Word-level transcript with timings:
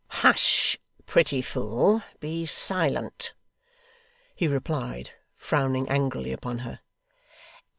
'Hush, 0.25 0.79
pretty 1.05 1.43
fool 1.43 2.01
be 2.19 2.47
silent,' 2.47 3.35
he 4.33 4.47
replied, 4.47 5.11
frowning 5.37 5.87
angrily 5.89 6.31
upon 6.31 6.57
her. 6.65 6.79